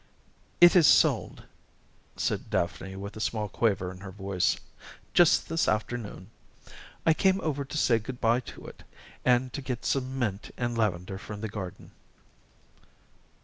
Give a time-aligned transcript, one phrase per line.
[0.59, 1.43] "It is sold,"
[2.17, 4.57] said Daphne, with a small quaver in her voice,
[5.13, 6.31] "just this afternoon.
[7.05, 8.81] I came over to say good by to it,
[9.23, 11.91] and to get some mint and lavender from the garden."